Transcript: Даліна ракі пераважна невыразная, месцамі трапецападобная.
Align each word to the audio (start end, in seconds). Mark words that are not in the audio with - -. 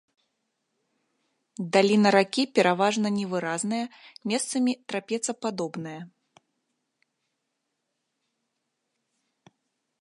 Даліна 1.75 2.09
ракі 2.15 2.43
пераважна 2.59 3.07
невыразная, 3.19 3.83
месцамі 4.33 4.75
трапецападобная. 4.93 5.97